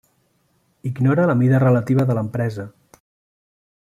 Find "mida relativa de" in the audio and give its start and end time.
1.43-2.15